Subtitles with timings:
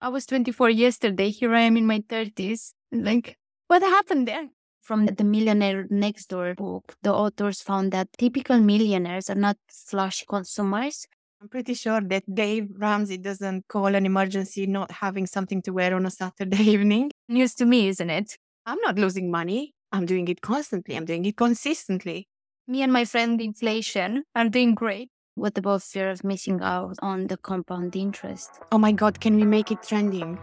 [0.00, 1.30] I was 24 yesterday.
[1.30, 2.74] Here I am in my 30s.
[2.92, 4.48] Like, what happened there?
[4.82, 10.26] From the Millionaire Next Door book, the authors found that typical millionaires are not flashy
[10.28, 11.06] consumers.
[11.40, 15.94] I'm pretty sure that Dave Ramsey doesn't call an emergency not having something to wear
[15.94, 17.10] on a Saturday evening.
[17.28, 18.36] News to me, isn't it?
[18.64, 19.72] I'm not losing money.
[19.92, 20.94] I'm doing it constantly.
[20.96, 22.28] I'm doing it consistently.
[22.68, 25.08] Me and my friend inflation are doing great.
[25.38, 28.52] What about fear of missing out on the compound interest?
[28.72, 30.38] Oh my God, can we make it trending?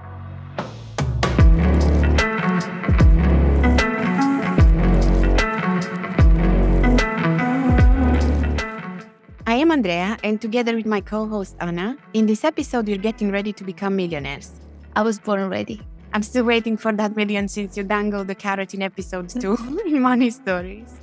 [9.47, 13.32] I am Andreea, and together with my co host Ana, in this episode, we're getting
[13.32, 14.52] ready to become millionaires.
[14.96, 15.82] I was born ready.
[16.14, 20.04] I'm still waiting for that million since you dangled the carrot in episode 2 in
[20.04, 20.94] Money Stories.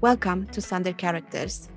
[0.00, 1.68] Welcome to Sunder Characters,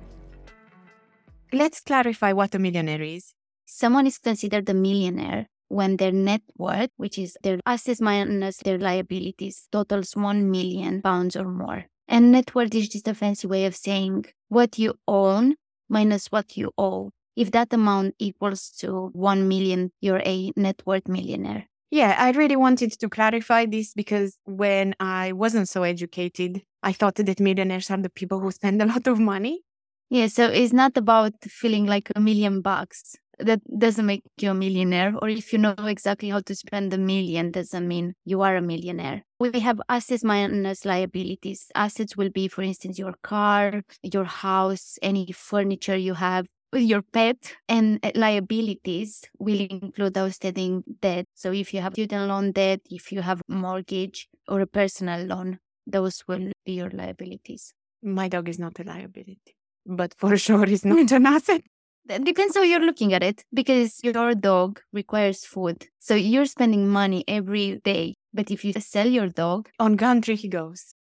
[1.54, 3.34] Let's clarify what a millionaire is.
[3.66, 8.78] Someone is considered a millionaire when their net worth, which is their assets minus their
[8.78, 11.84] liabilities, totals 1 million pounds or more.
[12.08, 15.56] And net worth is just a fancy way of saying what you own
[15.90, 17.10] minus what you owe.
[17.36, 21.66] If that amount equals to 1 million, you're a net worth millionaire.
[21.90, 27.16] Yeah, I really wanted to clarify this because when I wasn't so educated, I thought
[27.16, 29.64] that millionaires are the people who spend a lot of money.
[30.12, 33.16] Yeah, so it's not about feeling like a million bucks.
[33.38, 35.14] That doesn't make you a millionaire.
[35.22, 38.60] Or if you know exactly how to spend a million, doesn't mean you are a
[38.60, 39.22] millionaire.
[39.40, 41.68] We have assets minus liabilities.
[41.74, 47.54] Assets will be, for instance, your car, your house, any furniture you have, your pet
[47.66, 51.24] and uh, liabilities will include outstanding debt.
[51.34, 55.58] So if you have student loan debt, if you have mortgage or a personal loan,
[55.86, 57.72] those will be your liabilities.
[58.02, 61.62] My dog is not a liability but for sure it's not an asset.
[62.08, 65.86] It depends how you're looking at it because your dog requires food.
[66.00, 68.16] So you're spending money every day.
[68.34, 70.94] But if you sell your dog, on country he goes.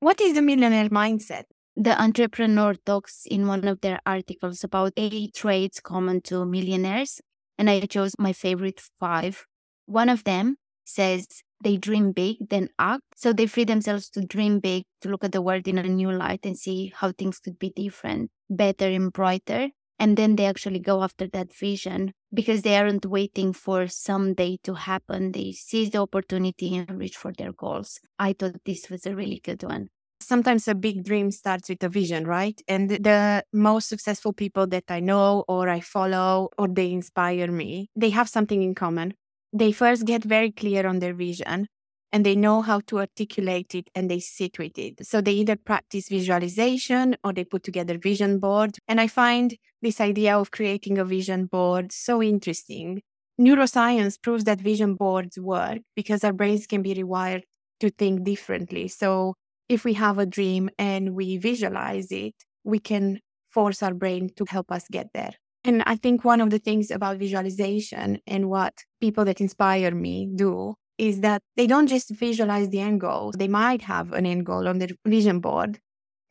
[0.00, 1.44] What is the millionaire mindset?
[1.76, 7.20] The entrepreneur talks in one of their articles about eight traits common to millionaires.
[7.56, 9.46] And I chose my favorite five.
[9.86, 11.28] One of them says
[11.64, 13.02] they dream big, then act.
[13.16, 16.12] So they free themselves to dream big, to look at the world in a new
[16.12, 19.70] light and see how things could be different, better, and brighter.
[19.98, 24.74] And then they actually go after that vision because they aren't waiting for someday to
[24.74, 25.32] happen.
[25.32, 28.00] They seize the opportunity and reach for their goals.
[28.18, 29.88] I thought this was a really good one.
[30.20, 32.60] Sometimes a big dream starts with a vision, right?
[32.66, 37.90] And the most successful people that I know or I follow or they inspire me,
[37.94, 39.14] they have something in common
[39.54, 41.68] they first get very clear on their vision
[42.12, 45.06] and they know how to articulate it and they sit with it.
[45.06, 48.78] So they either practice visualization or they put together vision boards.
[48.88, 53.02] And I find this idea of creating a vision board so interesting.
[53.40, 57.42] Neuroscience proves that vision boards work because our brains can be rewired
[57.80, 58.88] to think differently.
[58.88, 59.34] So
[59.68, 63.20] if we have a dream and we visualize it, we can
[63.50, 65.34] force our brain to help us get there.
[65.64, 70.28] And I think one of the things about visualization and what people that inspire me
[70.34, 73.32] do is that they don't just visualize the end goal.
[73.36, 75.80] They might have an end goal on their vision board,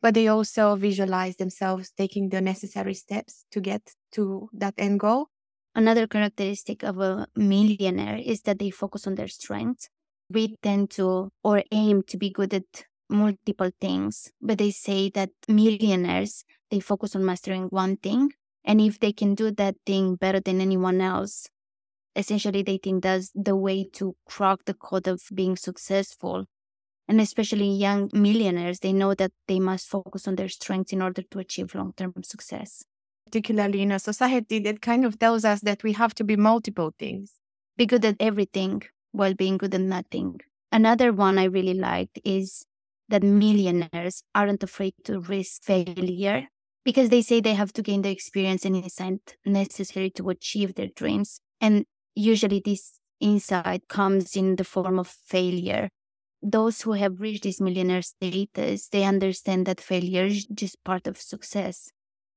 [0.00, 5.26] but they also visualize themselves taking the necessary steps to get to that end goal.
[5.74, 9.88] Another characteristic of a millionaire is that they focus on their strengths.
[10.30, 15.30] We tend to or aim to be good at multiple things, but they say that
[15.48, 18.30] millionaires, they focus on mastering one thing
[18.64, 21.48] and if they can do that thing better than anyone else,
[22.16, 26.46] essentially they think that's the way to crack the code of being successful.
[27.06, 31.22] And especially young millionaires, they know that they must focus on their strengths in order
[31.30, 32.84] to achieve long term success.
[33.26, 36.94] Particularly in a society that kind of tells us that we have to be multiple
[36.98, 37.32] things.
[37.76, 38.82] Be good at everything
[39.12, 40.40] while being good at nothing.
[40.72, 42.64] Another one I really liked is
[43.08, 46.48] that millionaires aren't afraid to risk failure
[46.84, 50.88] because they say they have to gain the experience and insight necessary to achieve their
[50.94, 51.40] dreams.
[51.60, 55.88] And usually this insight comes in the form of failure.
[56.42, 61.16] Those who have reached this millionaire status, they understand that failure is just part of
[61.16, 61.90] success.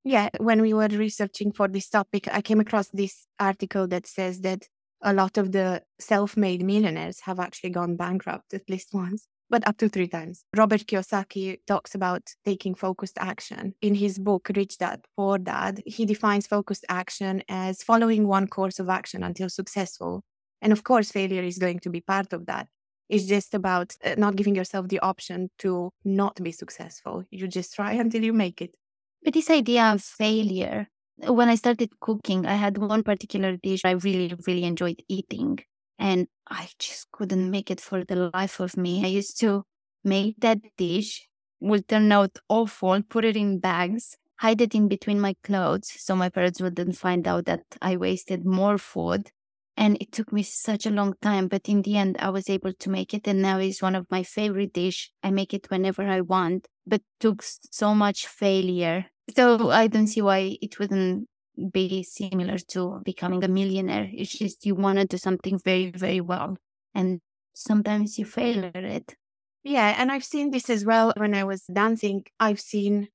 [0.06, 4.40] Yeah, when we were researching for this topic, I came across this article that says
[4.42, 4.70] that
[5.02, 9.68] a lot of the self made millionaires have actually gone bankrupt at least once but
[9.68, 10.44] up to three times.
[10.56, 13.74] Robert Kiyosaki talks about taking focused action.
[13.82, 18.80] In his book, Rich Dad, Poor Dad, he defines focused action as following one course
[18.80, 20.24] of action until successful.
[20.62, 22.68] And of course, failure is going to be part of that.
[23.10, 27.24] It's just about uh, not giving yourself the option to not be successful.
[27.32, 28.76] You just try until you make it.
[29.24, 30.88] But this idea of failure,
[31.20, 35.60] When I started cooking, I had one particular dish I really, really enjoyed eating.
[36.00, 39.04] And I just couldn't make it for the life of me.
[39.04, 39.64] I used to
[40.04, 41.28] make that dish,
[41.60, 46.16] would turn out awful, put it in bags, hide it in between my clothes so
[46.16, 49.32] my parents wouldn't find out that I wasted more food.
[49.76, 52.74] And it took me such a long time, but in the end, I was able
[52.74, 53.28] to make it.
[53.28, 55.12] And now it's one of my favorite dish.
[55.22, 59.06] I make it whenever I want, but took so much failure.
[59.36, 61.28] So I don't see why it wouldn't
[61.72, 64.10] be similar to becoming a millionaire.
[64.14, 66.58] It's just you want to do something very, very well.
[66.94, 67.22] And
[67.54, 69.16] sometimes you fail at it.
[69.64, 69.96] Yeah.
[69.98, 72.26] And I've seen this as well when I was dancing.
[72.40, 73.10] I've seen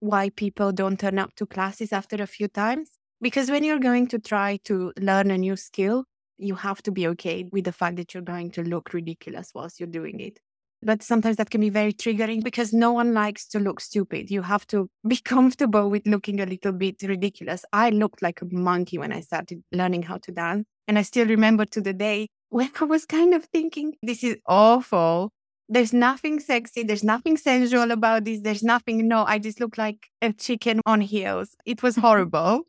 [0.00, 2.92] why people don't turn up to classes after a few times.
[3.20, 6.04] Because when you're going to try to learn a new skill,
[6.36, 9.78] you have to be okay with the fact that you're going to look ridiculous whilst
[9.78, 10.40] you're doing it.
[10.84, 14.30] But sometimes that can be very triggering because no one likes to look stupid.
[14.30, 17.64] You have to be comfortable with looking a little bit ridiculous.
[17.72, 20.66] I looked like a monkey when I started learning how to dance.
[20.86, 24.36] And I still remember to the day when I was kind of thinking, this is
[24.46, 25.32] awful.
[25.68, 26.82] There's nothing sexy.
[26.82, 28.42] There's nothing sensual about this.
[28.42, 29.08] There's nothing.
[29.08, 31.56] No, I just look like a chicken on heels.
[31.64, 32.62] It was horrible.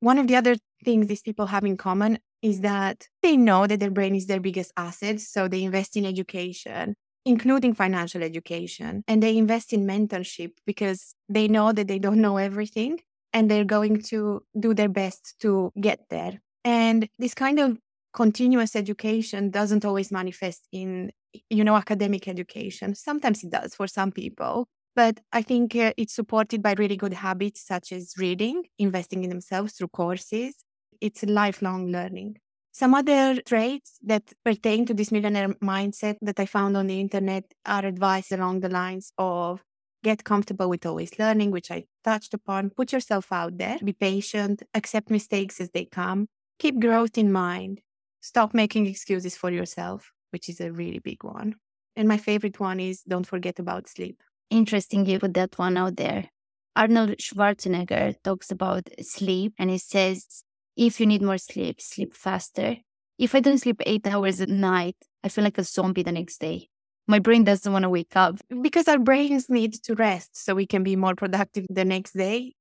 [0.00, 3.80] One of the other things these people have in common is that they know that
[3.80, 5.20] their brain is their biggest asset.
[5.20, 11.48] So they invest in education, including financial education, and they invest in mentorship because they
[11.48, 13.00] know that they don't know everything
[13.34, 16.40] and they're going to do their best to get there.
[16.64, 17.78] And this kind of
[18.14, 21.10] continuous education doesn't always manifest in
[21.50, 22.94] you know academic education.
[22.94, 27.12] Sometimes it does for some people but i think uh, it's supported by really good
[27.12, 30.54] habits such as reading investing in themselves through courses.
[31.00, 32.38] It's lifelong learning
[32.80, 37.44] some other traits that pertain to this millionaire mindset that i found on the internet
[37.64, 39.62] are advice along the lines of
[40.04, 44.62] get comfortable with always learning which i touched upon put yourself out there be patient
[44.74, 46.28] accept mistakes as they come
[46.58, 47.80] keep growth in mind
[48.26, 51.54] Stop making excuses for yourself, which is a really big one.
[51.94, 54.20] And my favorite one is don't forget about sleep.
[54.50, 56.30] Interesting you put that one out there.
[56.74, 60.42] Arnold Schwarzenegger talks about sleep and he says,
[60.76, 62.76] if you need more sleep, sleep faster.
[63.18, 66.38] If I don't sleep eight hours at night, I feel like a zombie the next
[66.38, 66.68] day.
[67.06, 68.38] My brain doesn't want to wake up.
[68.62, 72.54] Because our brains need to rest so we can be more productive the next day.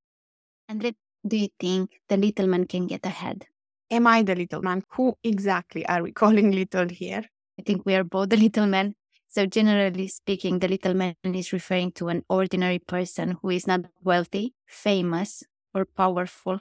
[0.69, 0.93] And
[1.27, 3.47] do you think the little man can get ahead?
[3.91, 4.83] Am I the little man?
[4.91, 7.23] Who exactly are we calling little here?
[7.59, 8.95] I think we are both the little man.
[9.27, 13.81] So, generally speaking, the little man is referring to an ordinary person who is not
[14.01, 16.59] wealthy, famous, or powerful.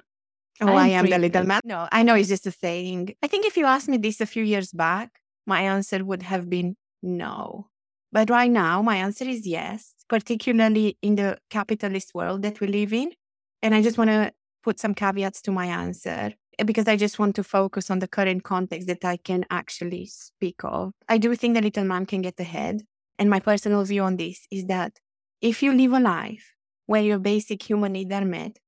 [0.60, 1.60] Oh, I'm I am the little man.
[1.64, 3.14] No, I know it's just a saying.
[3.22, 6.48] I think if you asked me this a few years back, my answer would have
[6.48, 7.68] been no.
[8.12, 12.92] But right now, my answer is yes, particularly in the capitalist world that we live
[12.92, 13.12] in.
[13.62, 17.18] And I just want to put some caveats to my answer eh, because I just
[17.18, 20.92] want to focus on the current context that I can actually speak of.
[21.08, 22.82] I do think the little man can get ahead.
[23.18, 24.98] And my personal view on this is that
[25.40, 26.54] if you live a life
[26.86, 28.58] where your basic human needs are met,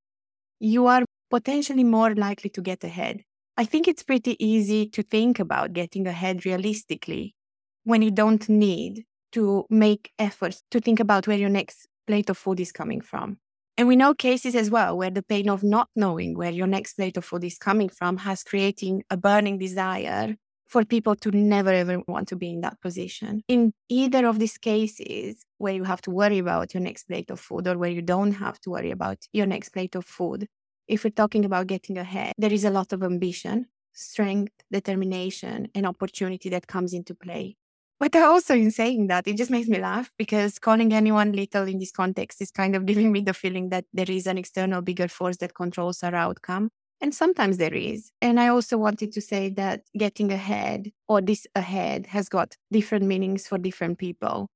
[0.59, 3.23] you are potentially more likely to get ahead.
[3.57, 7.35] I think it's pretty easy to think about getting ahead realistically
[7.83, 12.37] when you don't need to make efforts to think about where your next plate of
[12.37, 13.37] food is coming from.
[13.77, 16.93] And we know cases as well where the pain of not knowing where your next
[16.93, 20.35] plate of food is coming from has creating a burning desire
[20.67, 23.41] for people to never ever want to be in that position.
[23.47, 27.39] In either of these cases where you have to worry about your next plate of
[27.39, 30.47] food or where you don't have to worry about your next plate of food,
[30.87, 35.85] if we're talking about getting ahead, there is a lot of ambition, strength, determination, and
[35.85, 37.57] opportunity that comes into play.
[37.99, 41.79] But also in saying that, it just makes me laugh because calling anyone little in
[41.79, 45.07] this context is kind of giving me the feeling that there is an external bigger
[45.07, 46.69] force that controls our outcome.
[47.01, 48.11] And sometimes there is.
[48.21, 53.05] And I also wanted to say that getting ahead or this ahead has got different
[53.05, 54.47] meanings for different people.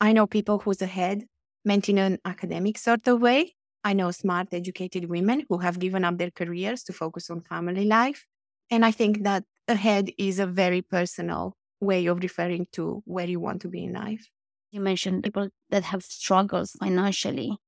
[0.00, 1.24] I know people who's ahead
[1.64, 3.54] meant in an academic sort of way.
[3.84, 7.84] I know smart, educated women who have given up their careers to focus on family
[7.84, 8.26] life.
[8.70, 13.40] And I think that ahead is a very personal way of referring to where you
[13.40, 14.28] want to be in life.
[14.70, 17.58] You mentioned people that have struggles financially.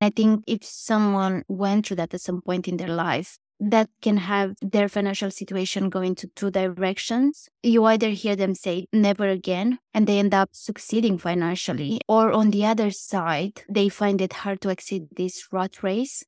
[0.00, 4.16] I think if someone went through that at some point in their life, that can
[4.16, 7.48] have their financial situation go into two directions.
[7.62, 12.50] You either hear them say never again and they end up succeeding financially, or on
[12.50, 16.24] the other side, they find it hard to exit this rat race.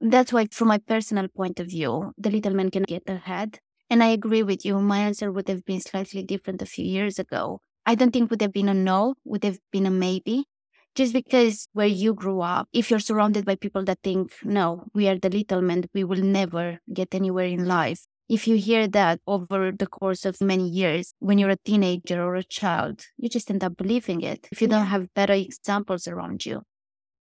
[0.00, 3.58] That's why, from my personal point of view, the little man can get ahead
[3.90, 4.78] and I agree with you.
[4.78, 7.60] My answer would have been slightly different a few years ago.
[7.84, 10.44] I don't think would have been a no, would have been a maybe.
[10.94, 15.08] Just because where you grew up, if you're surrounded by people that think, no, we
[15.08, 18.06] are the little men, we will never get anywhere in life.
[18.28, 22.36] If you hear that over the course of many years, when you're a teenager or
[22.36, 26.46] a child, you just end up believing it if you don't have better examples around
[26.46, 26.62] you.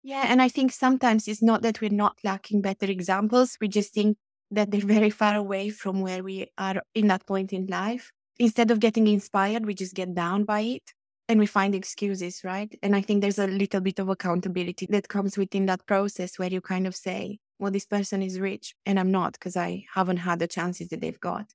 [0.03, 3.57] Yeah, and I think sometimes it's not that we're not lacking better examples.
[3.59, 4.17] We just think
[4.51, 8.11] that they're very far away from where we are in that point in life.
[8.39, 10.93] Instead of getting inspired, we just get down by it
[11.29, 12.75] and we find excuses, right?
[12.81, 16.49] And I think there's a little bit of accountability that comes within that process where
[16.49, 20.17] you kind of say, well, this person is rich and I'm not because I haven't
[20.17, 21.45] had the chances that they've got.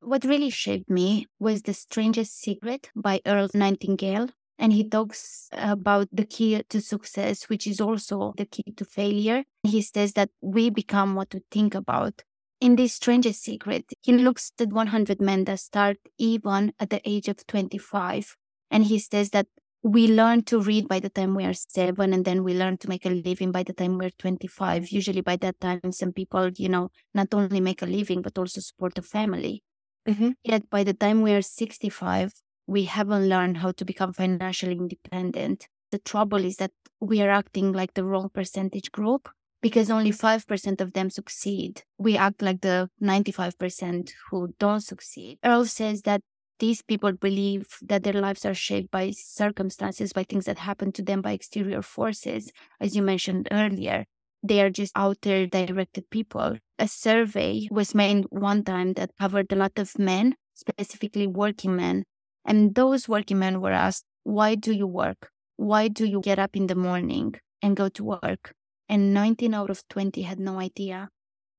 [0.00, 4.30] What really shaped me was The Strangest Secret by Earl Nightingale.
[4.58, 9.42] And he talks about the key to success, which is also the key to failure.
[9.64, 12.22] He says that we become what we think about.
[12.60, 17.28] In this strangest secret, he looks at 100 men that start even at the age
[17.28, 18.36] of 25
[18.74, 19.46] and he says that
[19.84, 22.88] we learn to read by the time we are seven, and then we learn to
[22.88, 24.88] make a living by the time we're 25.
[24.88, 28.60] Usually, by that time, some people, you know, not only make a living, but also
[28.60, 29.62] support a family.
[30.08, 30.30] Mm-hmm.
[30.42, 32.32] Yet, by the time we are 65,
[32.66, 35.68] we haven't learned how to become financially independent.
[35.92, 39.28] The trouble is that we are acting like the wrong percentage group
[39.62, 41.82] because only 5% of them succeed.
[41.98, 45.38] We act like the 95% who don't succeed.
[45.44, 46.22] Earl says that
[46.64, 51.02] these people believe that their lives are shaped by circumstances, by things that happen to
[51.02, 54.06] them by exterior forces, as you mentioned earlier.
[54.42, 56.56] They are just outer directed people.
[56.78, 62.04] A survey was made one time that covered a lot of men, specifically working men.
[62.46, 65.28] And those working men were asked, Why do you work?
[65.56, 68.54] Why do you get up in the morning and go to work?
[68.88, 71.10] And 19 out of 20 had no idea.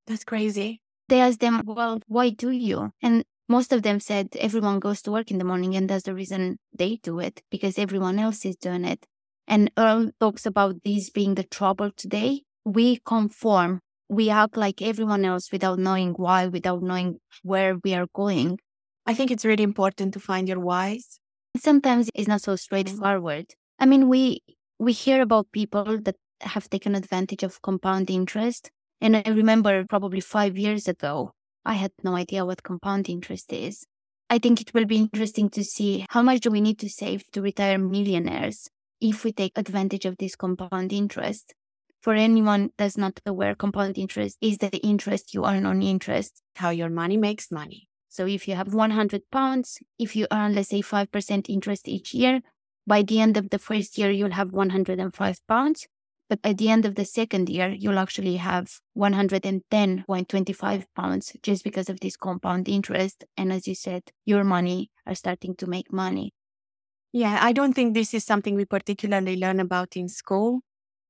[0.08, 0.82] That's crazy.
[1.10, 2.90] They asked them, Well, why do you?
[3.04, 6.16] And most of them said everyone goes to work in the morning and that's the
[6.16, 9.06] reason they do it because everyone else is doing it.
[9.48, 12.42] And Earl talks about this being the trouble today.
[12.66, 18.08] We conform, we act like everyone else without knowing why, without knowing where we are
[18.14, 18.60] going.
[19.06, 21.20] I think it's really important to find your whys.
[21.58, 22.58] Sometimes it's not so mm-hmm.
[22.58, 23.54] straightforward.
[23.80, 24.42] I mean, we
[24.80, 28.72] we hear about people that have taken advantage of compound interest.
[29.00, 31.32] And I remember probably five years ago,
[31.66, 33.86] I had no idea what compound interest is.
[34.30, 37.30] I think it will be interesting to see how much do we need to save
[37.32, 38.70] to retire millionaires
[39.02, 41.54] if we take advantage of this compound interest.
[42.02, 46.42] For anyone that's not aware, compound interest is the interest you earn on interest.
[46.56, 47.90] How your money makes money.
[48.10, 52.42] So if you have 100 pounds, if you earn, let's say, 5% interest each year,
[52.88, 55.88] by the end of the first year, you'll have 105 pounds.
[56.28, 61.88] But at the end of the second year, you'll actually have 110.25 pounds just because
[61.90, 63.24] of this compound interest.
[63.38, 66.34] And as you said, your money are starting to make money.
[67.12, 70.62] Yeah, I don't think this is something we particularly learn about in school.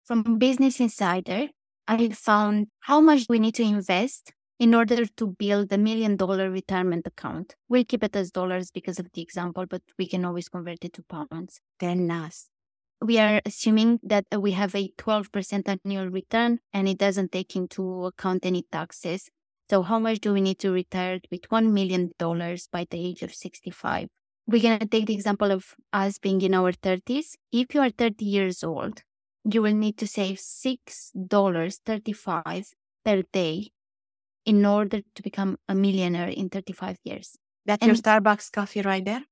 [0.04, 1.48] From Business Insider,
[1.88, 6.50] I found how much we need to invest in order to build a million dollar
[6.50, 7.56] retirement account.
[7.70, 10.94] We'll keep it as dollars because of the example, but we can always convert it
[10.94, 11.60] to pounds.
[11.80, 12.50] Then us
[13.02, 18.06] we are assuming that we have a 12% annual return and it doesn't take into
[18.06, 19.30] account any taxes.
[19.70, 23.34] So how much do we need to retire with $1 million by the age of
[23.34, 24.08] 65?
[24.48, 27.36] We're going to take the example of us being in our 30s.
[27.52, 29.02] If you are 30 years old,
[29.44, 32.66] you will need to save $6.35
[33.04, 33.72] per day
[34.46, 37.36] in order to become a millionaire in 35 years.
[37.66, 39.24] That's and your Starbucks coffee right there?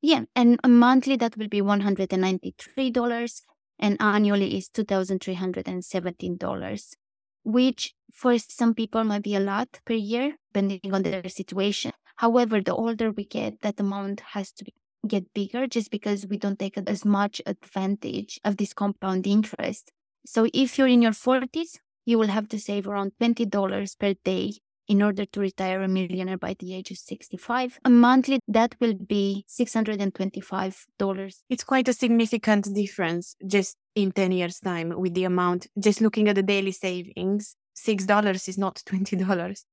[0.00, 3.42] Yeah, and monthly that will be $193
[3.78, 6.96] and annually is $2,317,
[7.44, 11.92] which for some people might be a lot per year, depending on their situation.
[12.16, 14.64] However, the older we get, that amount has to
[15.06, 19.92] get bigger just because we don't take as much advantage of this compound interest.
[20.26, 24.54] So if you're in your 40s, you will have to save around $20 per day
[24.88, 27.78] in order to retire a millionaire by the age of 65.
[27.84, 31.34] A monthly, that will be $625.
[31.48, 36.28] It's quite a significant difference just in 10 years' time with the amount, just looking
[36.28, 37.54] at the daily savings.
[37.76, 39.64] $6 is not $20.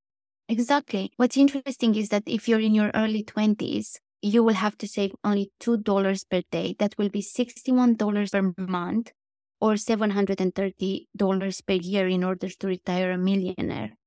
[0.48, 1.12] Exactly.
[1.18, 5.14] What's interesting is that if you're in your early 20s, you will have to save
[5.24, 6.76] only $2 per day.
[6.78, 9.12] That will be $61 per month
[9.60, 13.98] or $730 per year in order to retire a millionaire.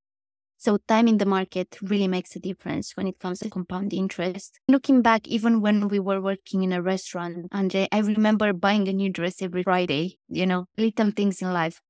[0.59, 4.59] So time in the market really makes a difference when it comes to compound interest.
[4.67, 8.93] Looking back, even when we were working in a restaurant, Andre, I remember buying a
[8.93, 11.81] new dress every Friday, you know, little things in life.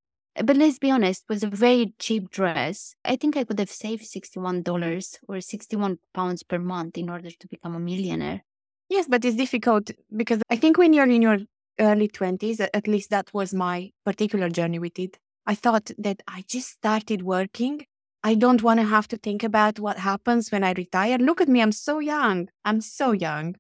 [0.45, 2.95] But let's be honest, it was a very cheap dress.
[3.05, 7.49] I think I could have saved $61 or 61 pounds per month in order to
[7.49, 8.45] become a millionaire.
[8.89, 11.39] Yes, but it's difficult because I think when you're in your
[11.81, 15.19] early 20s, at least that was my particular journey with it.
[15.47, 17.87] I thought that I just started working.
[18.29, 21.17] I don't want to have to think about what happens when I retire.
[21.17, 22.51] Look at me, I'm so young.
[22.63, 23.57] I'm so young.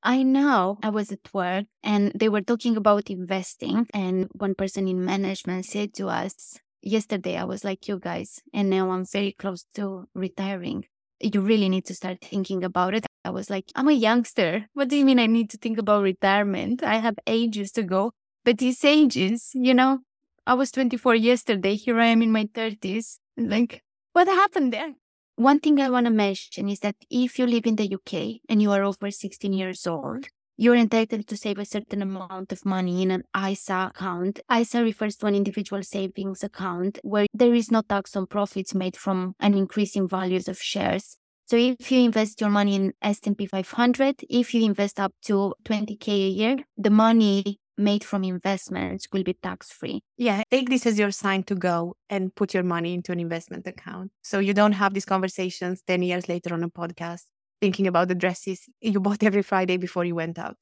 [0.00, 3.88] I know I was at work and they were talking about investing.
[3.92, 8.70] And one person in management said to us, Yesterday, I was like you guys, and
[8.70, 10.84] now I'm very close to retiring.
[11.18, 13.04] You really need to start thinking about it.
[13.24, 14.66] I was like, I'm a youngster.
[14.74, 16.84] What do you mean I need to think about retirement?
[16.84, 18.12] I have ages to go.
[18.44, 19.98] But these ages, you know,
[20.46, 21.74] I was 24 yesterday.
[21.74, 23.18] Here I am in my 30s.
[23.36, 24.94] Like, what happened there?
[25.36, 28.60] One thing I want to mention is that if you live in the UK and
[28.60, 30.26] you are over 16 years old,
[30.58, 34.40] you're entitled to save a certain amount of money in an ISA account.
[34.54, 38.96] ISA refers to an individual savings account where there is no tax on profits made
[38.96, 41.16] from an increase in values of shares.
[41.46, 46.08] So if you invest your money in S&P 500, if you invest up to 20k
[46.08, 50.02] a year, the money made from investments will be tax free.
[50.16, 53.66] Yeah, take this as your sign to go and put your money into an investment
[53.66, 54.12] account.
[54.22, 57.24] So you don't have these conversations 10 years later on a podcast
[57.60, 60.56] thinking about the dresses you bought every Friday before you went out.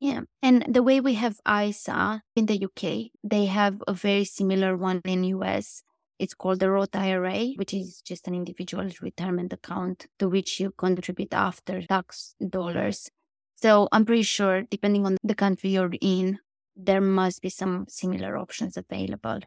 [0.00, 0.22] Yeah.
[0.42, 5.00] And the way we have ISA in the UK, they have a very similar one
[5.04, 5.82] in US.
[6.18, 10.72] It's called the Roth IRA, which is just an individual retirement account to which you
[10.76, 13.10] contribute after tax dollars.
[13.56, 16.38] So I'm pretty sure, depending on the country you're in,
[16.78, 19.40] there must be some similar options available.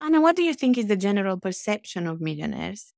[0.00, 2.92] Ana, what do you think is the general perception of millionaires?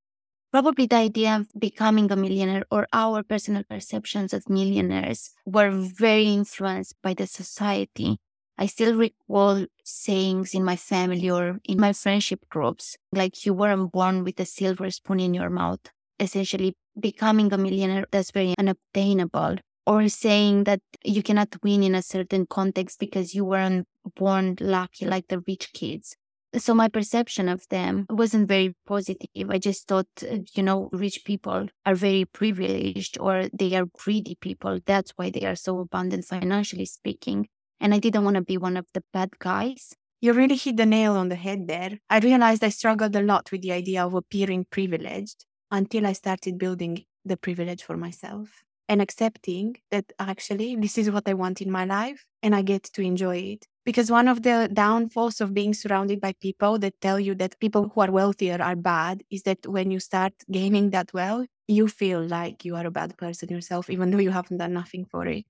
[0.50, 6.26] Probably the idea of becoming a millionaire or our personal perceptions of millionaires were very
[6.26, 8.18] influenced by the society.
[8.56, 13.90] I still recall sayings in my family or in my friendship groups, like you weren't
[13.92, 15.80] born with a silver spoon in your mouth.
[16.20, 22.02] Essentially, becoming a millionaire, that's very unobtainable or saying that you cannot win in a
[22.02, 23.86] certain context because you weren't
[24.16, 26.16] born lucky like the rich kids.
[26.56, 29.50] So my perception of them wasn't very positive.
[29.50, 34.36] I just thought, uh, you know, rich people are very privileged or they are greedy
[34.40, 34.78] people.
[34.86, 37.48] That's why they are so abundant financially speaking.
[37.80, 39.94] And I didn't want to be one of the bad guys.
[40.20, 41.98] You really hit the nail on the head there.
[42.08, 46.56] I realized I struggled a lot with the idea of appearing privileged until I started
[46.56, 51.70] building the privilege for myself and accepting that actually this is what I want in
[51.70, 53.66] my life and I get to enjoy it.
[53.84, 57.90] Because one of the downfalls of being surrounded by people that tell you that people
[57.94, 62.22] who are wealthier are bad is that when you start gaining that wealth, you feel
[62.22, 65.44] like you are a bad person yourself, even though you haven't done nothing for it.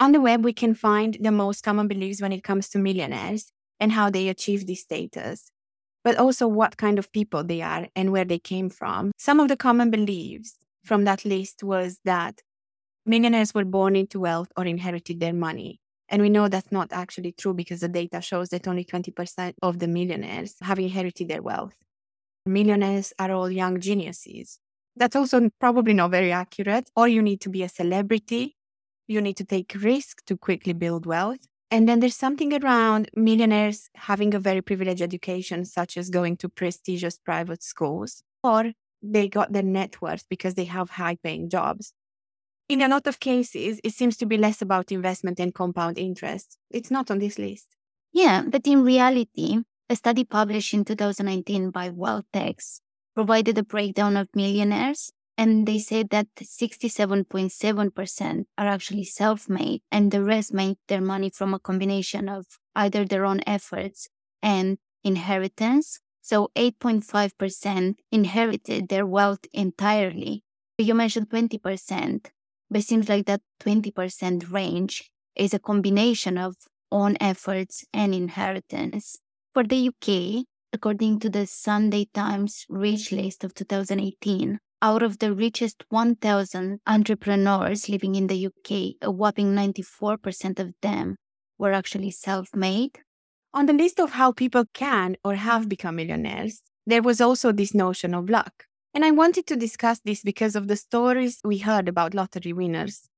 [0.00, 3.52] On the web, we can find the most common beliefs when it comes to millionaires
[3.78, 5.50] and how they achieve this status,
[6.02, 9.12] but also what kind of people they are and where they came from.
[9.18, 12.40] Some of the common beliefs from that list was that
[13.06, 15.80] millionaires were born into wealth or inherited their money.
[16.08, 19.78] And we know that's not actually true because the data shows that only 20% of
[19.78, 21.74] the millionaires have inherited their wealth.
[22.44, 24.58] Millionaires are all young geniuses.
[24.96, 26.90] That's also probably not very accurate.
[26.96, 28.56] Or you need to be a celebrity.
[29.06, 31.46] You need to take risk to quickly build wealth.
[31.70, 36.48] And then there's something around millionaires having a very privileged education, such as going to
[36.48, 41.92] prestigious private schools, or they got their net worth because they have high paying jobs.
[42.70, 46.56] In a lot of cases, it seems to be less about investment and compound interest.
[46.70, 47.66] It's not on this list.
[48.12, 52.80] Yeah, but in reality, a study published in 2019 by WealthX
[53.12, 60.12] provided a breakdown of millionaires, and they said that 67.7% are actually self made, and
[60.12, 64.08] the rest made their money from a combination of either their own efforts
[64.44, 65.98] and inheritance.
[66.20, 70.44] So 8.5% inherited their wealth entirely.
[70.78, 72.30] You mentioned 20%
[72.70, 76.56] but it seems like that 20% range is a combination of
[76.92, 79.18] own efforts and inheritance.
[79.54, 85.34] For the UK, according to the Sunday Times Rich List of 2018, out of the
[85.34, 91.16] richest 1,000 entrepreneurs living in the UK, a whopping 94% of them
[91.58, 93.00] were actually self made.
[93.52, 97.74] On the list of how people can or have become millionaires, there was also this
[97.74, 98.64] notion of luck.
[98.92, 103.08] And I wanted to discuss this because of the stories we heard about lottery winners.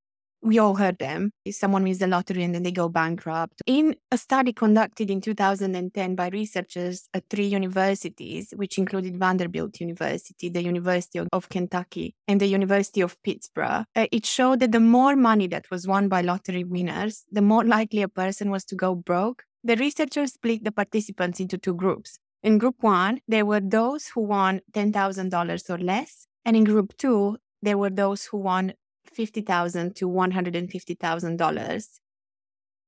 [0.44, 1.30] We all heard them.
[1.50, 3.62] Someone wins the lottery and then they go bankrupt.
[3.64, 10.48] In a study conducted in 2010 by researchers at three universities, which included Vanderbilt University,
[10.48, 15.14] the University of Kentucky, and the University of Pittsburgh, uh, it showed that the more
[15.14, 18.96] money that was won by lottery winners, the more likely a person was to go
[18.96, 19.44] broke.
[19.64, 22.18] The researchers split the participants into two groups.
[22.42, 26.26] In group one, there were those who won $10,000 or less.
[26.44, 28.74] And in group two, there were those who won
[29.04, 32.00] 50,000 to $150,000.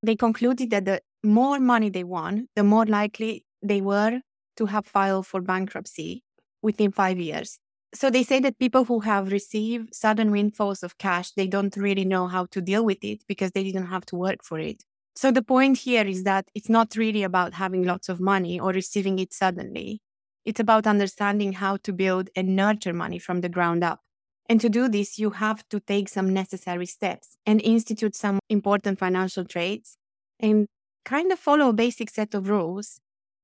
[0.02, 4.20] they concluded that the more money they won, the more likely they were
[4.56, 6.22] to have filed for bankruptcy
[6.62, 7.58] within five years.
[7.94, 12.04] So they say that people who have received sudden windfalls of cash, they don't really
[12.04, 14.84] know how to deal with it because they didn't have to work for it.
[15.16, 18.70] So the point here is that it's not really about having lots of money or
[18.70, 20.00] receiving it suddenly.
[20.44, 24.00] It's about understanding how to build and nurture money from the ground up.
[24.48, 28.98] And to do this, you have to take some necessary steps and institute some important
[28.98, 29.96] financial traits
[30.38, 30.66] and
[31.04, 33.00] kind of follow a basic set of rules.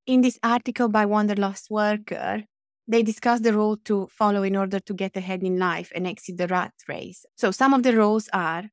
[0.07, 2.45] In this article by Wanderlust Worker,
[2.89, 6.37] they discuss the rule to follow in order to get ahead in life and exit
[6.37, 7.25] the rat race.
[7.37, 8.65] So some of the rules are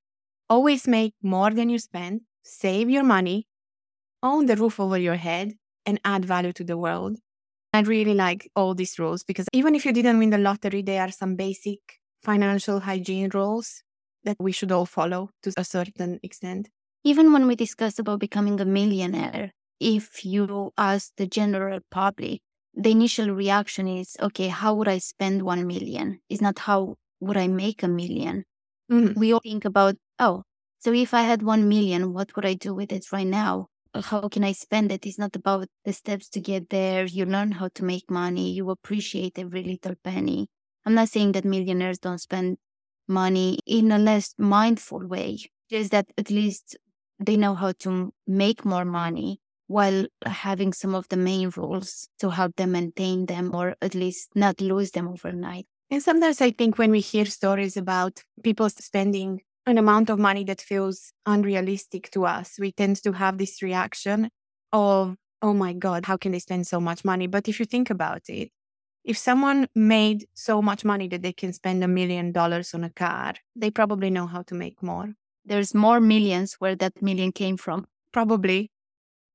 [0.50, 3.48] always make more than you spend, save your money,
[4.24, 5.54] own the roof over your head,
[5.86, 7.18] and add value to the world.
[7.74, 11.02] I really like all these rules because even if you didn't win the lottery, there
[11.04, 11.80] are some basic
[12.24, 13.84] financial hygiene rules
[14.24, 16.70] that we should all follow to a certain extent.
[17.04, 22.42] Even when we discuss about becoming a millionaire, if you ask the general public,
[22.74, 26.20] the initial reaction is, okay, how would I spend 1 million?
[26.30, 28.46] It's not how would I make a 1000000
[28.92, 29.16] Mhm.
[29.18, 30.44] We all think about, oh,
[30.80, 33.68] so if I had 1 million, what would I do with it right now?
[33.94, 35.06] Uh, How can I spend it?
[35.06, 37.06] It's not about the steps to get there.
[37.06, 38.52] You learn how to make money.
[38.52, 40.48] You appreciate every little penny.
[40.86, 42.58] I'm not saying that millionaires don't spend
[43.08, 46.78] money in a less mindful way, just that at least
[47.20, 52.30] they know how to make more money while having some of the main rules to
[52.30, 55.66] help them maintain them or at least not lose them overnight.
[55.90, 60.46] And sometimes I think when we hear stories about people spending an amount of money
[60.46, 64.30] that feels unrealistic to us, we tend to have this reaction
[64.72, 67.28] of, oh my God, how can they spend so much money?
[67.28, 68.50] But if you think about it,
[69.04, 72.90] if someone made so much money that they can spend a million dollars on a
[72.90, 75.14] car, they probably know how to make more.
[75.46, 77.88] There's more millions where that million came from.
[78.14, 78.72] Probably.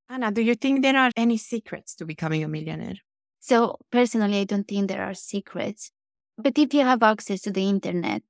[0.08, 2.96] Ana, do you think there are any secrets to becoming a millionaire?
[3.40, 5.90] So personally, I don't think there are secrets.
[6.38, 8.22] But if you have access to the internet,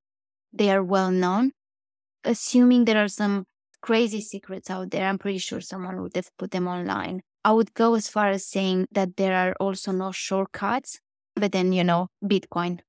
[0.53, 1.53] they are well known.
[2.25, 3.47] Assuming there are some
[3.81, 7.23] crazy secrets out there, I'm pretty sure someone would have put them online.
[7.45, 11.01] I would go as far as saying that there are also no shortcuts,
[11.35, 12.81] but then, you know, Bitcoin.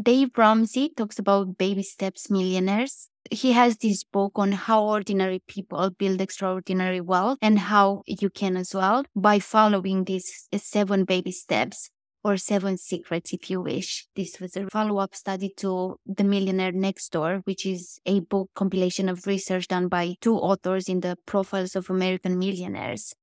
[0.00, 3.08] Dave Ramsey talks about baby steps millionaires.
[3.32, 8.56] He has this book on how ordinary people build extraordinary wealth and how you can
[8.56, 11.90] as well by following these seven baby steps
[12.28, 14.06] or seven secrets if you wish.
[14.14, 18.50] This was a follow up study to The Millionaire Next Door, which is a book
[18.54, 23.14] compilation of research done by two authors in the profiles of American millionaires.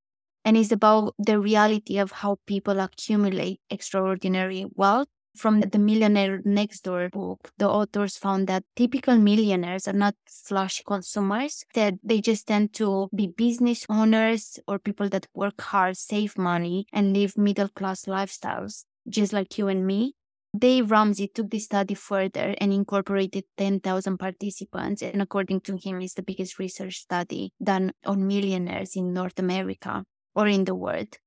[0.43, 6.81] And it's about the reality of how people accumulate extraordinary wealth from the Millionaire Next
[6.81, 11.65] Door book, the authors found that typical millionaires are not flashy consumers.
[11.73, 16.87] That they just tend to be business owners or people that work hard, save money,
[16.93, 20.13] and live middle class lifestyles, just like you and me.
[20.57, 26.13] Dave Ramsey took this study further and incorporated 10,000 participants, and according to him, is
[26.13, 31.17] the biggest research study done on millionaires in North America or in the world.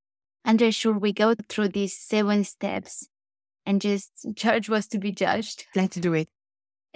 [0.46, 3.08] Andre, should we go through these seven steps
[3.66, 5.66] and just judge was to be judged.
[5.76, 6.28] Let's do it.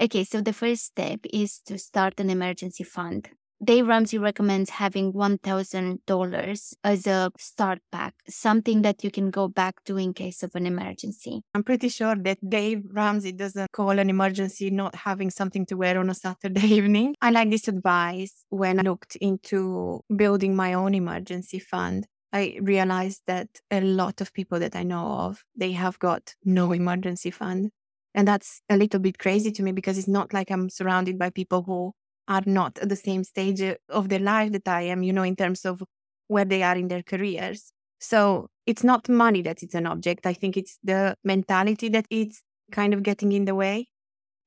[0.01, 3.29] Okay, so the first step is to start an emergency fund.
[3.65, 9.85] Dave Ramsey recommends having $1,000 as a start pack, something that you can go back
[9.85, 11.43] to in case of an emergency.
[11.55, 15.97] I'm pretty sure that Dave Ramsey doesn't call an emergency not having something to wear
[16.01, 17.15] on a Saturday evening.
[17.23, 22.09] I like this advice when I looked into building my own emergency fund.
[22.33, 26.73] I realized that a lot of people that I know of, they have got no
[26.73, 27.71] emergency fund.
[28.13, 31.31] And that's a little bit crazy to me because it's not like I'm surrounded by
[31.31, 31.95] people who
[32.29, 35.37] are not at the same stage of their life that I am, you know, in
[35.37, 35.83] terms of
[36.29, 37.73] where they are in their careers.
[37.99, 40.27] So it's not money that is an object.
[40.27, 43.89] I think it's the mentality that it's kind of getting in the way.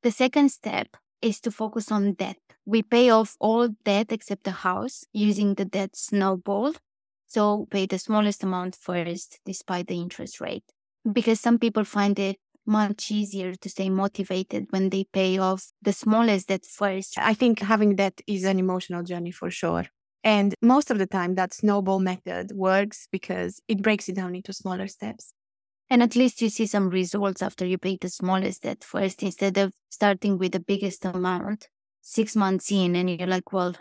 [0.03, 0.87] The second step
[1.21, 2.37] is to focus on debt.
[2.65, 6.73] We pay off all debt except the house using the debt snowball.
[7.27, 10.63] So pay the smallest amount first, despite the interest rate.
[11.11, 15.93] Because some people find it much easier to stay motivated when they pay off the
[15.93, 17.17] smallest debt first.
[17.17, 19.85] I think having that is an emotional journey for sure.
[20.23, 24.53] And most of the time, that snowball method works because it breaks it down into
[24.53, 25.33] smaller steps.
[25.89, 29.57] And at least you see some results after you pay the smallest debt first instead
[29.57, 31.67] of starting with the biggest amount
[32.01, 33.75] six months in and you're like, well,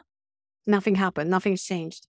[0.66, 2.06] Nothing happened, nothing's changed.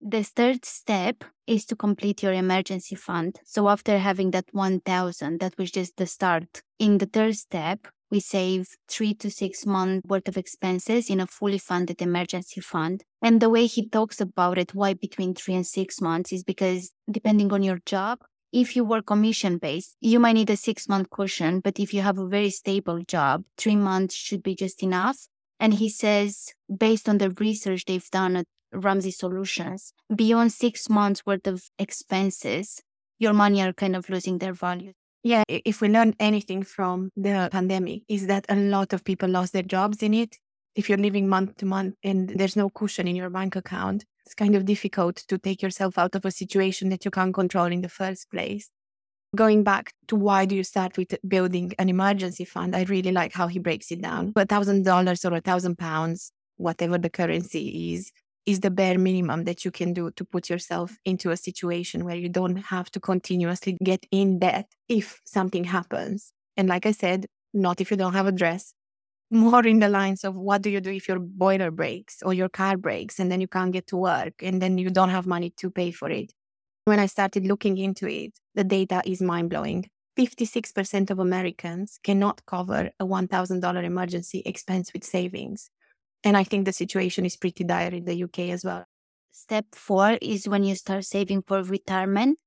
[0.00, 3.40] The third step is to complete your emergency fund.
[3.44, 6.62] So after having that 1000, that was just the start.
[6.78, 11.26] In the third step, we save three to six months worth of expenses in a
[11.26, 13.02] fully funded emergency fund.
[13.20, 16.92] And the way he talks about it, why between three and six months is because
[17.10, 18.20] depending on your job,
[18.52, 21.60] if you work commission based, you might need a six month cushion.
[21.60, 25.26] But if you have a very stable job, three months should be just enough.
[25.60, 31.24] And he says, based on the research they've done at Ramsey Solutions, beyond six months
[31.24, 32.82] worth of expenses,
[33.18, 34.92] your money are kind of losing their value.
[35.24, 39.52] Yeah, if we learn anything from the pandemic, is that a lot of people lost
[39.52, 40.38] their jobs in it.
[40.76, 44.34] If you're living month to month and there's no cushion in your bank account, it's
[44.34, 47.80] kind of difficult to take yourself out of a situation that you can't control in
[47.80, 48.70] the first place.
[49.34, 53.32] Going back to why do you start with building an emergency fund, I really like
[53.32, 54.32] how he breaks it down.
[54.36, 58.12] A thousand dollars or a thousand pounds, whatever the currency is,
[58.48, 62.16] is the bare minimum that you can do to put yourself into a situation where
[62.16, 66.32] you don't have to continuously get in debt if something happens.
[66.56, 68.72] And like I said, not if you don't have a dress,
[69.30, 72.48] more in the lines of what do you do if your boiler breaks or your
[72.48, 75.52] car breaks and then you can't get to work and then you don't have money
[75.58, 76.32] to pay for it.
[76.86, 79.84] When I started looking into it, the data is mind blowing.
[80.18, 85.68] 56% of Americans cannot cover a $1,000 emergency expense with savings.
[86.24, 88.84] And I think the situation is pretty dire in the UK as well.
[89.30, 92.38] Step four is when you start saving for retirement.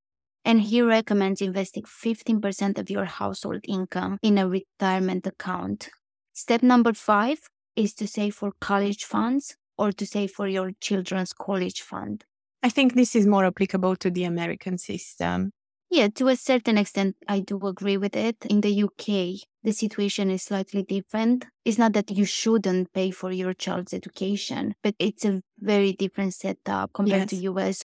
[0.44, 5.90] And he recommends investing 15% of your household income in a retirement account.
[6.34, 7.40] Step number five
[7.76, 12.26] is to save for college funds or to save for your children's college fund.
[12.64, 15.52] I think this is more applicable to the American system.
[15.92, 18.38] Yeah, to a certain extent, I do agree with it.
[18.50, 21.46] In the UK, the situation is slightly different.
[21.66, 26.34] It's not that you shouldn't pay for your child's education, but it's a very different
[26.34, 27.30] setup compared yes.
[27.32, 27.84] to US.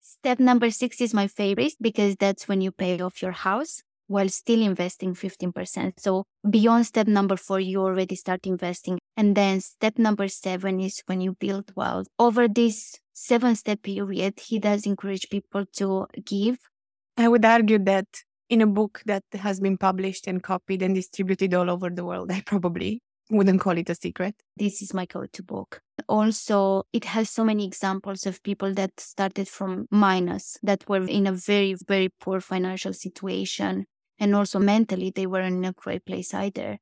[0.00, 4.28] Step number six is my favorite because that's when you pay off your house while
[4.28, 5.92] still investing 15%.
[5.98, 8.98] So beyond step number four, you already start investing.
[9.16, 12.08] And then step number seven is when you build wealth.
[12.18, 16.58] Over this seven step period, he does encourage people to give
[17.16, 18.06] I would argue that
[18.48, 22.30] in a book that has been published and copied and distributed all over the world,
[22.32, 24.34] I probably wouldn't call it a secret.
[24.56, 25.80] This is my go to book.
[26.08, 31.26] Also, it has so many examples of people that started from minus, that were in
[31.26, 33.86] a very, very poor financial situation.
[34.18, 36.78] And also mentally, they weren't in a great place either.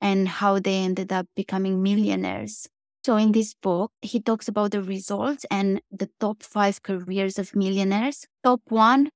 [0.00, 2.66] And how they ended up becoming millionaires.
[3.04, 7.54] So, in this book, he talks about the results and the top five careers of
[7.54, 8.26] millionaires.
[8.42, 9.10] Top one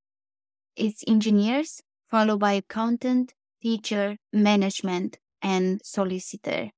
[0.80, 6.70] it's engineers, followed by accountant, teacher, management, and solicitor.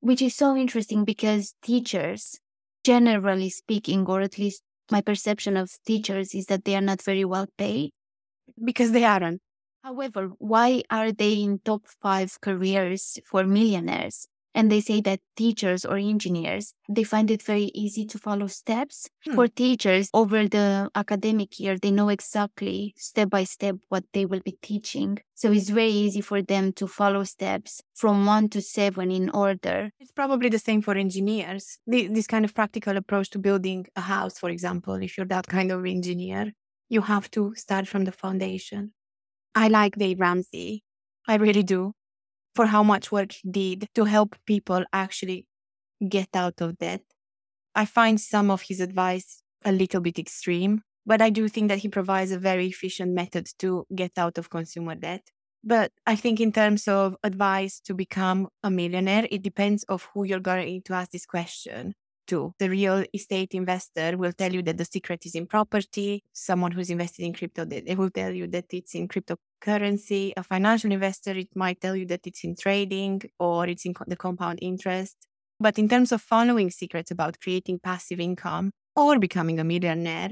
[0.00, 2.38] Which is so interesting because teachers,
[2.84, 7.24] generally speaking, or at least my perception of teachers is that they are not very
[7.24, 7.92] well paid.
[8.62, 9.40] Because they aren't.
[9.82, 14.28] However, why are they in top five careers for millionaires?
[14.54, 19.08] And they say that teachers or engineers they find it very easy to follow steps.
[19.24, 19.34] Hmm.
[19.34, 24.40] for teachers over the academic year they know exactly step by step what they will
[24.40, 25.18] be teaching.
[25.34, 29.90] So it's very easy for them to follow steps from 1 to 7 in order.
[29.98, 31.78] It's probably the same for engineers.
[31.86, 35.72] This kind of practical approach to building a house for example if you're that kind
[35.72, 36.52] of engineer
[36.88, 38.92] you have to start from the foundation.
[39.54, 40.82] I like dave ramsey.
[41.26, 41.94] I really do
[42.54, 45.46] for how much work he did to help people actually
[46.08, 47.02] get out of debt.
[47.74, 51.78] I find some of his advice a little bit extreme, but I do think that
[51.78, 55.22] he provides a very efficient method to get out of consumer debt.
[55.62, 60.24] But I think in terms of advice to become a millionaire, it depends of who
[60.24, 61.94] you're going to ask this question
[62.26, 62.54] to.
[62.58, 66.22] The real estate investor will tell you that the secret is in property.
[66.32, 70.32] Someone who's invested in crypto, they will tell you that it's in cryptocurrency.
[70.36, 74.16] A financial investor, it might tell you that it's in trading or it's in the
[74.16, 75.16] compound interest.
[75.60, 80.30] But in terms of following secrets about creating passive income or becoming a millionaire,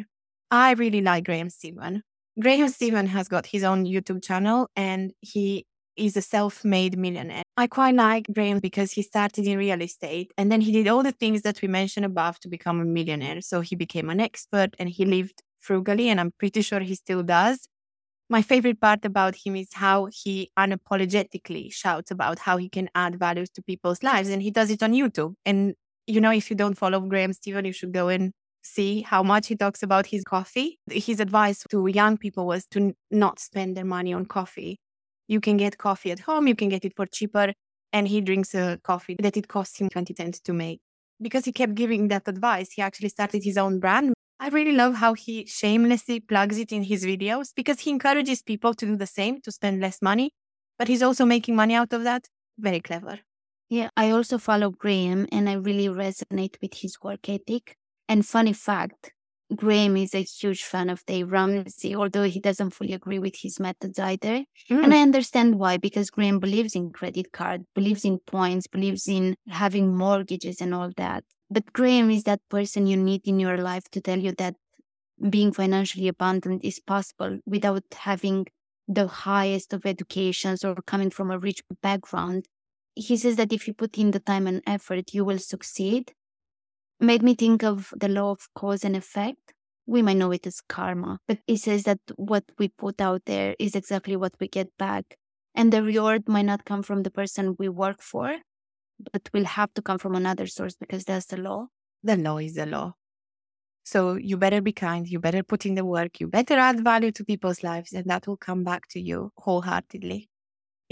[0.50, 2.02] I really like Graham Stephan.
[2.40, 7.42] Graham Stephan has got his own YouTube channel and he is a self made millionaire.
[7.56, 11.02] I quite like Graham because he started in real estate and then he did all
[11.02, 13.40] the things that we mentioned above to become a millionaire.
[13.40, 17.22] So he became an expert and he lived frugally, and I'm pretty sure he still
[17.22, 17.68] does.
[18.28, 23.18] My favorite part about him is how he unapologetically shouts about how he can add
[23.18, 25.34] values to people's lives, and he does it on YouTube.
[25.44, 25.74] And
[26.06, 28.32] you know, if you don't follow Graham Stephan, you should go and
[28.64, 30.78] see how much he talks about his coffee.
[30.90, 34.78] His advice to young people was to not spend their money on coffee
[35.28, 37.52] you can get coffee at home, you can get it for cheaper.
[37.92, 40.80] And he drinks a coffee that it costs him 20 cents to make.
[41.20, 44.14] Because he kept giving that advice, he actually started his own brand.
[44.40, 48.74] I really love how he shamelessly plugs it in his videos because he encourages people
[48.74, 50.32] to do the same, to spend less money,
[50.78, 52.24] but he's also making money out of that.
[52.58, 53.20] Very clever.
[53.68, 57.76] Yeah, I also follow Graham and I really resonate with his work ethic.
[58.08, 59.12] And funny fact,
[59.54, 63.60] Graham is a huge fan of Dave Ramsey, although he doesn't fully agree with his
[63.60, 64.44] methods either.
[64.70, 64.84] Mm.
[64.84, 69.36] And I understand why, because Graham believes in credit card, believes in points, believes in
[69.48, 71.24] having mortgages and all that.
[71.50, 74.54] But Graham is that person you need in your life to tell you that
[75.28, 78.46] being financially abundant is possible without having
[78.88, 82.46] the highest of educations or coming from a rich background.
[82.94, 86.12] He says that if you put in the time and effort, you will succeed.
[87.02, 89.52] Made me think of the law of cause and effect.
[89.86, 93.56] We might know it as karma, but it says that what we put out there
[93.58, 95.18] is exactly what we get back.
[95.54, 98.38] And the reward might not come from the person we work for,
[99.12, 101.68] but will have to come from another source because that's the law.
[102.04, 102.94] The law is the law.
[103.84, 107.12] So you better be kind, you better put in the work, you better add value
[107.12, 110.30] to people's lives, and that will come back to you wholeheartedly.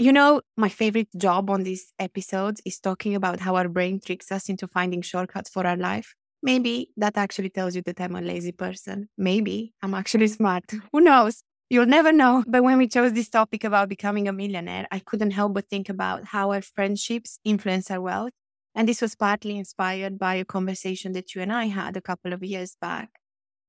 [0.01, 4.31] You know, my favorite job on these episodes is talking about how our brain tricks
[4.31, 6.15] us into finding shortcuts for our life.
[6.41, 9.09] Maybe that actually tells you that I'm a lazy person.
[9.15, 10.63] Maybe I'm actually smart.
[10.91, 11.43] Who knows?
[11.69, 12.43] You'll never know.
[12.47, 15.87] But when we chose this topic about becoming a millionaire, I couldn't help but think
[15.87, 18.31] about how our friendships influence our wealth
[18.73, 22.33] and this was partly inspired by a conversation that you and I had a couple
[22.33, 23.09] of years back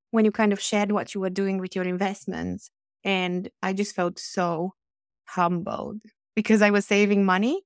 [0.09, 2.71] when you kind of shared what you were doing with your investments.
[3.03, 4.73] And I just felt so
[5.25, 6.01] humbled
[6.35, 7.61] because I was saving money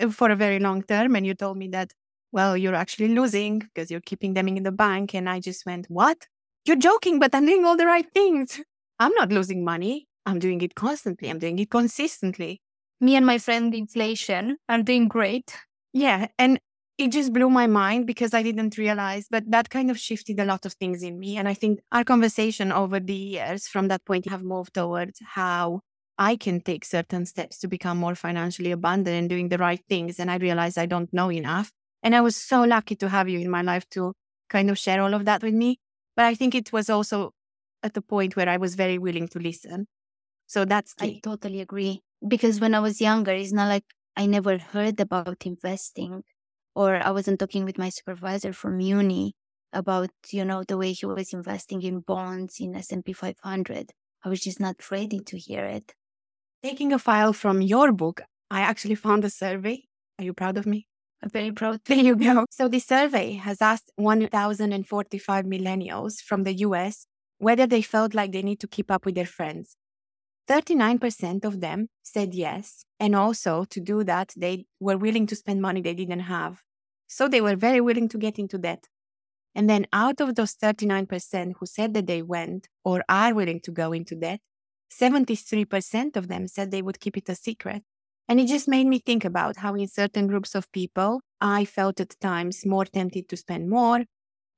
[0.00, 1.16] uh, for a very long term.
[1.16, 1.92] And you told me that,
[2.32, 5.14] well, you're actually losing because you're keeping them in the bank.
[5.14, 6.26] And I just went, what?
[6.64, 8.60] You're joking, but I'm doing all the right things.
[8.98, 10.06] I'm not losing money.
[10.24, 11.28] I'm doing it constantly.
[11.28, 12.60] I'm doing it consistently.
[13.00, 15.56] Me and my friend inflation are doing great.
[15.92, 16.28] Yeah.
[16.38, 16.60] And
[16.98, 20.44] it just blew my mind because I didn't realize, but that kind of shifted a
[20.44, 21.36] lot of things in me.
[21.36, 25.80] And I think our conversation over the years from that point have moved towards how
[26.18, 30.18] I can take certain steps to become more financially abundant and doing the right things.
[30.20, 31.72] And I realized I don't know enough.
[32.02, 34.12] And I was so lucky to have you in my life to
[34.50, 35.78] kind of share all of that with me.
[36.16, 37.32] But I think it was also
[37.82, 39.86] at the point where I was very willing to listen.
[40.46, 42.02] So that's I totally agree.
[42.26, 43.84] Because when I was younger, it's not like
[44.16, 46.22] I never heard about investing
[46.74, 49.34] or I wasn't talking with my supervisor from uni
[49.72, 53.92] about, you know, the way he was investing in bonds in S&P 500.
[54.24, 55.94] I was just not ready to hear it.
[56.62, 59.82] Taking a file from your book, I actually found a survey.
[60.18, 60.86] Are you proud of me?
[61.20, 61.80] I'm very proud.
[61.86, 62.46] There you go.
[62.50, 67.06] So the survey has asked 1,045 millennials from the US
[67.38, 69.76] whether they felt like they need to keep up with their friends.
[70.48, 72.84] 39% of them said yes.
[73.00, 76.62] And also to do that, they were willing to spend money they didn't have.
[77.08, 78.86] So they were very willing to get into debt.
[79.54, 83.72] And then out of those 39% who said that they went or are willing to
[83.72, 84.40] go into debt,
[85.00, 87.82] 73% of them said they would keep it a secret.
[88.28, 92.00] And it just made me think about how in certain groups of people, I felt
[92.00, 94.04] at times more tempted to spend more,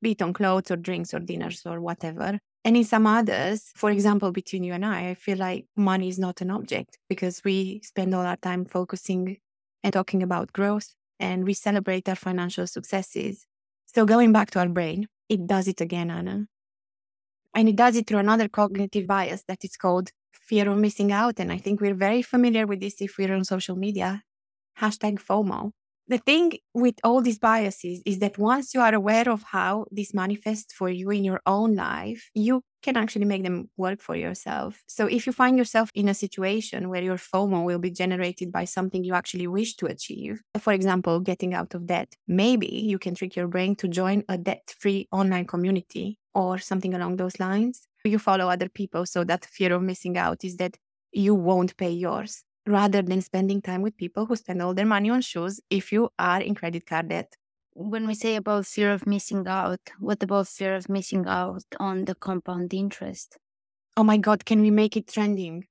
[0.03, 3.91] be it on clothes or drinks or dinners or whatever, and in some others, for
[3.91, 7.83] example, between you and I, I feel like money is not an object because we
[7.85, 9.37] spend all our time focusing
[9.83, 13.47] and talking about growth and we celebrate our financial successes.
[13.85, 16.47] So going back to our brain, it does it again, Ana.
[17.55, 21.39] And it does it through another cognitive bias that is called fear of missing out.
[21.39, 24.23] And I think we're very familiar with this if we're on social media.
[24.81, 25.73] Hashtag FOMO
[26.07, 30.13] the thing with all these biases is that once you are aware of how this
[30.13, 34.83] manifests for you in your own life, you can actually make them work for yourself.
[34.87, 38.67] So if you find yourself in a situation where your FOMO will be generated by
[38.67, 43.15] something you actually wish to achieve, for example, getting out of debt, maybe you can
[43.15, 47.89] trick your brain to join a debt free online community or something along those lines.
[48.05, 50.77] You follow other people so that fear of missing out is that
[51.11, 55.09] you won't pay yours rather than spending time with people who spend all their money
[55.09, 57.33] on shoes if you are in credit card debt.
[57.73, 62.05] When we say about fear of missing out, what about fear of missing out on
[62.05, 63.39] the compound interest?
[63.97, 65.65] Oh my God, can we make it trending?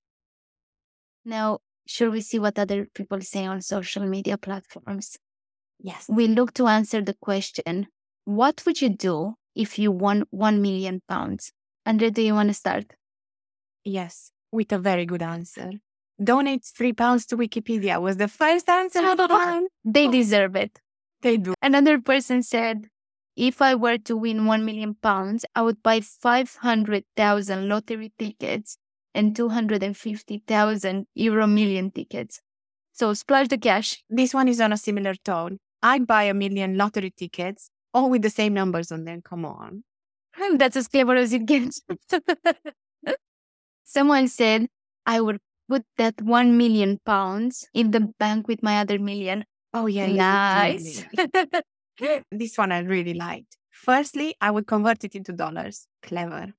[1.23, 5.17] Now, should we see what other people say on social media platforms?
[5.79, 6.05] Yes.
[6.09, 7.87] We look to answer the question
[8.25, 11.51] what would you do if you won 1 million pounds?
[11.85, 12.93] Andreea, do you want to start?
[13.83, 15.71] Yes, with a very good answer
[16.21, 19.01] donate three pounds to Wikipedia was the first answer.
[19.85, 20.79] they deserve it.
[21.21, 21.53] They do.
[21.61, 22.87] Another person said,
[23.35, 28.77] if I were to win 1 million pounds, I would buy 500,000 lottery tickets
[29.15, 32.41] and 250,000 Euro million tickets.
[32.91, 34.03] So splash the cash.
[34.09, 35.57] This one is on a similar tone.
[35.81, 39.21] I'd buy a million lottery tickets, all with the same numbers on them.
[39.21, 39.83] Come on.
[40.57, 41.81] That's as clever as it gets.
[43.83, 44.67] Someone said,
[45.05, 49.45] I would put that 1 million pounds in the bank with my other million.
[49.73, 50.07] Oh, yeah.
[50.07, 51.05] Nice.
[52.31, 53.57] this one I really liked.
[53.71, 55.87] Firstly, I would convert it into dollars.
[56.01, 56.53] Clever.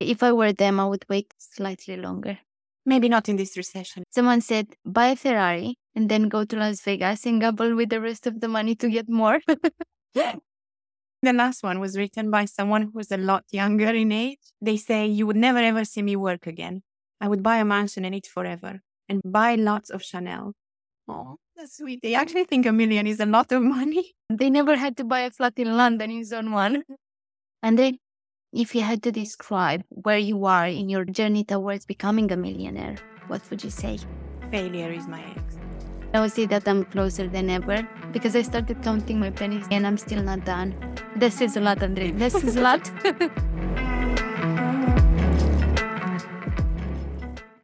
[0.00, 2.38] if I were them, I would wait slightly longer.
[2.86, 4.04] Maybe not in this recession.
[4.10, 8.00] Someone said, buy a Ferrari and then go to Las Vegas and gamble with the
[8.00, 9.40] rest of the money to get more.
[11.22, 14.38] The last one was written by someone who's a lot younger in age.
[14.62, 16.82] They say, You would never ever see me work again.
[17.20, 20.54] I would buy a mansion and eat forever and buy lots of Chanel.
[21.06, 22.00] Oh, that's sweet.
[22.02, 24.14] They actually think a million is a lot of money.
[24.30, 26.84] they never had to buy a flat in London in Zone 1.
[27.62, 27.98] And then,
[28.52, 32.96] if you had to describe where you are in your journey towards becoming a millionaire,
[33.26, 33.98] what would you say?
[34.50, 35.20] Failure is my
[36.14, 36.20] ex.
[36.20, 39.98] I say that I'm closer than ever because I started counting my pennies and I'm
[39.98, 40.74] still not done.
[41.16, 42.12] This is a lot, Andreea.
[42.12, 42.90] This is a lot.